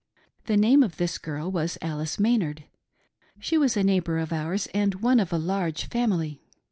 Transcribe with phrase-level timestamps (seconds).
[0.47, 2.63] The name of this girl was Alice Maynard;
[3.39, 6.41] she was a neigh> bor of ours, and one of a large family.